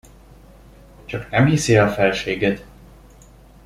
Csak 1.05 1.29
nem 1.29 1.45
hiszi 1.45 1.75
el 1.75 1.93
felséged? 1.93 2.65